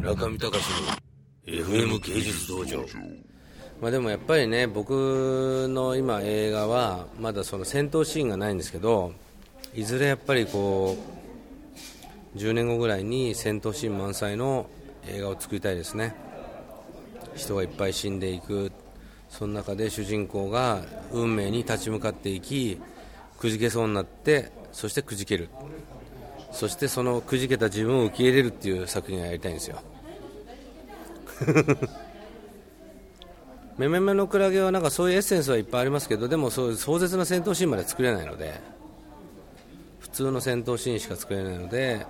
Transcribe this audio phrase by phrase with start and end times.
[0.00, 0.64] 中見隆
[1.46, 2.86] の FM 芸術道場。
[3.82, 9.12] まあでもやっぱりね僕の今映画はまだその戦闘シーンがないんですけど
[9.74, 10.96] いずれやっぱりこ
[12.34, 14.70] う10年後ぐらいに戦闘シーン満載の
[15.06, 16.14] 映画を作りたいですね。
[17.36, 18.72] 人がいっぱい死んでいく。
[19.28, 20.82] その中で主人公が
[21.12, 22.80] 運命に立ち向かっていき
[23.38, 25.50] くじけそうになってそしてくじける。
[26.52, 29.82] そしてそのくじけた自分を受け入れるっていう作品をやりたいんですよ。
[33.78, 38.60] めめめのクラゲはなんかそういうエッセンスはいっぱいありますけどでもそういう壮絶な戦闘シーンまで作れないので
[40.00, 42.04] 普通の戦闘シーンしか作れないので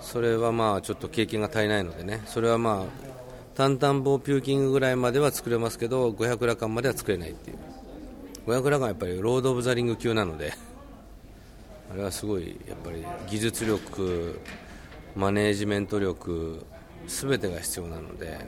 [0.00, 2.22] それはまあちょっと経験が足りないのでね。
[2.26, 3.12] それはまあ
[3.54, 7.58] タンタンボピューキングぐらいまでは作れますけど500ラカンまでは作れないっていう。
[8.46, 10.52] 500ラカンはやっぱりロード・オブ・ザ・リング級なので。
[11.92, 14.40] あれはすごいやっぱり技術力
[15.14, 16.64] マネージメント力
[17.06, 18.38] 全てが必要なので。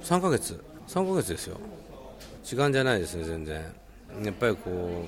[0.00, 0.64] 3ヶ月。
[0.88, 1.58] 3ヶ月ですよ。
[2.42, 3.56] 時間じゃないですね全然。
[4.24, 5.04] やっぱりこ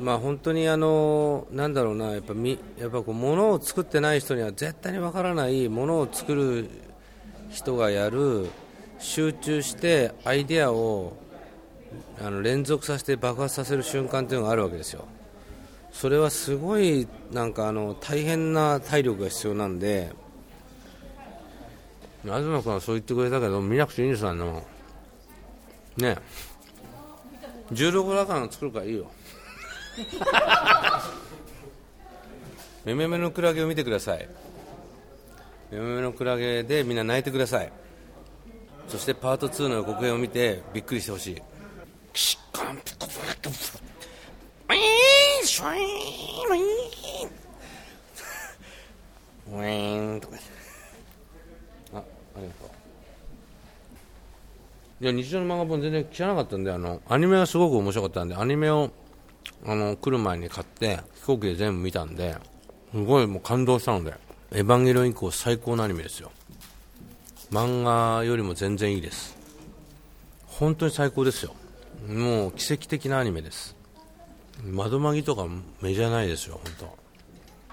[0.00, 6.68] うまあ本当にあのなんだろうなやっぱみやっぱこう物を作ってない人には絶対にわからないものを作る
[7.48, 8.48] 人がやる
[8.98, 11.16] 集中してアイデアを
[12.20, 15.04] あの連続させて爆発させる瞬間というのがあるわけですよ。
[15.92, 20.12] それはすごいなんかあの大変な体力が必要なんで。
[22.24, 24.62] 東君はそう言ってくれたけど見なくていいんですあの
[25.98, 26.16] ね
[27.70, 29.10] 16ラカン作るからいいよ。
[32.84, 34.28] めめめのクラゲを見てください。
[35.70, 37.70] めめめのクラゲでみんな泣いてください。
[38.88, 41.42] そしてパート2の予告編を見てびっくりしてほしい。
[42.14, 44.78] ウィー
[45.42, 45.84] ンシュイン
[46.46, 50.36] ウィーンウィーンとか
[51.94, 52.02] ああ
[52.40, 52.70] りがとう。
[55.00, 58.92] いや日常の漫画本全然知らなかったんであのアニメはすごく面白かったんでアニメを
[59.66, 62.36] あの来る前に買って飛行機で全部見たんで
[62.92, 64.14] すごいもう感動したので
[64.54, 66.30] 「エヴァンゲリオン」以降最高のアニメですよ。
[67.50, 69.36] 漫画よりも全然いいです。
[70.46, 71.56] 本当に最高ですよ。
[72.08, 73.76] もう奇跡的なアニメです。
[74.64, 75.46] 窓マギとか
[75.80, 76.96] メジャーないですよ本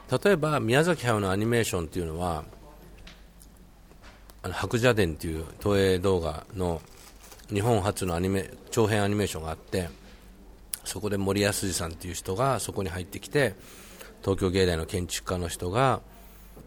[0.09, 0.29] 当。
[0.29, 2.43] 例えば宮崎駿のアニメーションっていうのは
[4.43, 6.81] あの白蛇伝っていう東映動画の
[7.49, 9.89] 日本初のアニメ長編アニメーションがあって
[10.83, 13.55] そこで森保二さんっていう人がそこに入ってきて
[14.21, 16.01] 東京芸大の建築家の人が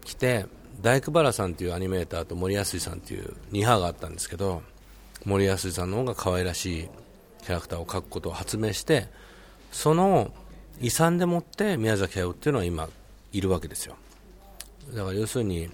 [0.03, 0.45] 来て
[0.81, 4.61] 大工原さんというアニメーターと森保二さんという2派があったんですけど
[5.25, 6.89] 森保二さんの方が可愛らしい
[7.45, 9.07] キャラクターを描くことを発明して
[9.71, 10.31] その
[10.81, 12.89] 遺産でもって宮崎駿っていうのは今
[13.31, 13.95] いるわけですよ。
[14.93, 15.69] だから要するに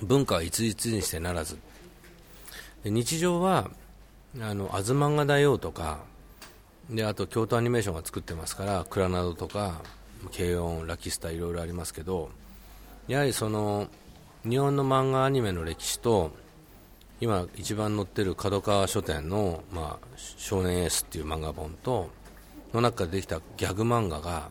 [0.00, 1.58] 文化は一律にしてならず。
[2.84, 3.70] 日常は
[4.40, 5.98] あの東漫画大王とか
[6.88, 9.80] であと京都アニメーションが作ってますからクラナドとか
[10.36, 12.30] 軽音ラキスタいろいろありますけど
[13.08, 13.88] やはりその
[14.48, 16.30] 日本の漫画アニメの歴史と
[17.20, 22.10] 今一番載ってる角川書店の、まあ、少年エースっていう漫画本と
[22.74, 24.50] の中でできたギャグ漫画が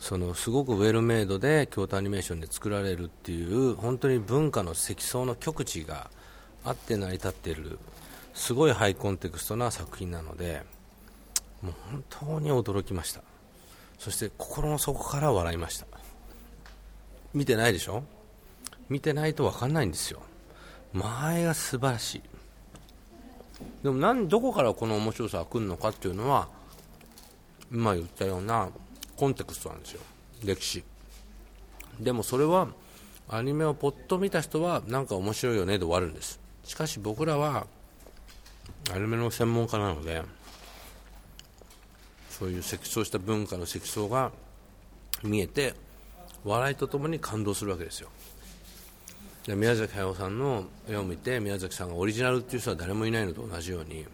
[0.00, 6.10] そのすごくウェルメイドで京都アニメーションで作られるっていう本当に文化の積層の極致が
[6.64, 7.78] あって成り立っている
[8.34, 10.62] すごいハイコンテクストな作品なので
[11.62, 13.20] もう本当に驚きました。
[13.98, 15.86] そして心の底から笑いました。
[17.34, 18.02] 見てないでしょ？
[18.88, 20.22] 見てないと分かんないんですよ。
[20.92, 22.22] 前が素晴らしい。
[23.82, 26.48] でもなんどこからこの面白さが来るのかっていうのは
[27.72, 28.68] 今言ったような
[29.16, 30.00] コンテクストなんですよ。
[30.44, 30.82] 歴史。
[31.98, 32.68] でもそれは
[33.28, 36.40] アニメをポッと見た人はなんか面白いよねで終わるんです。
[36.64, 37.66] しかし僕らは
[38.92, 40.22] アニメの専門家なので
[42.30, 44.32] そういう積層した文化の積層が
[45.22, 45.74] 見えて
[46.44, 48.08] 笑いとともに感動するわけですよ。
[49.46, 54.04] で宮崎駿さんの絵を見て宮崎さんがオリジナルっていう人は誰もいないのと同じように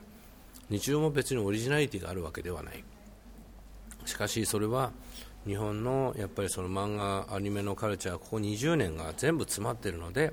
[0.70, 2.82] 日常も別にオリジナリティがあるわけではない。
[4.04, 4.92] しかしそれは
[5.46, 10.32] 日本のやっぱりその漫画アニメのカルチャーここ20年が全部詰まっているので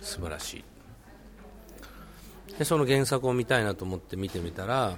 [0.00, 0.64] 素晴らしい。
[2.58, 4.96] でその原作を見たいなと思って見てみたら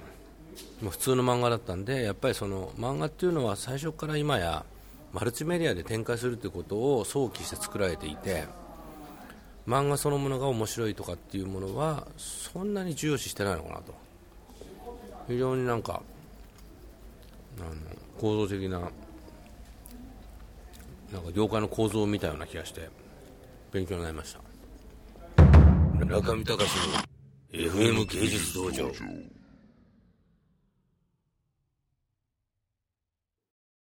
[0.81, 4.65] 普通の漫画だったんでやっぱりその漫画っていうのは最初から今や
[5.13, 8.47] マルチメディアで展開するということを想起して作られていて
[9.67, 13.95] 漫画そのものが面白いとかっていうものはそんなに重要視してないのかなと
[15.29, 16.03] 非常になんか
[17.61, 17.75] あの
[18.19, 18.81] 構造的な
[21.13, 22.89] なんか業界の構造を見たような気がして
[23.73, 24.41] 勉強になりました。
[26.05, 28.91] 中見隆の FM 芸術道場。